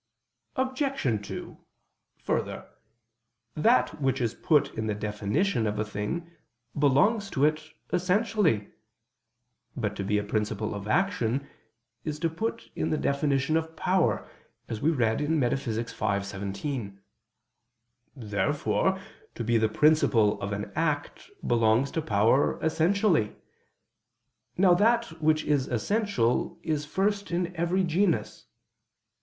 [0.55, 1.27] Obj.
[1.27, 1.63] 2:
[2.23, 2.67] Further,
[3.53, 6.31] that which is put in the definition of a thing,
[6.75, 8.71] belongs to it essentially.
[9.77, 11.47] But to be a principle of action,
[12.03, 14.27] is put in the definition of power,
[14.67, 15.65] as we read in Metaph.
[15.71, 16.29] v, text.
[16.31, 16.99] 17.
[18.15, 18.99] Therefore
[19.35, 23.35] to be the principle of an act belongs to power essentially.
[24.57, 28.47] Now that which is essential is first in every genus.